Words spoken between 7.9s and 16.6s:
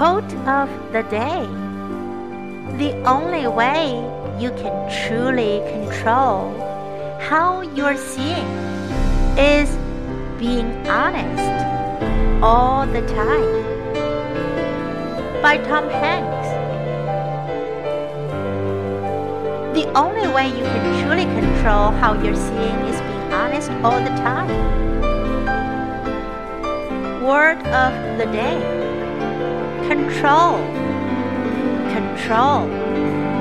seeing is being honest all the time. By Tom Hanks.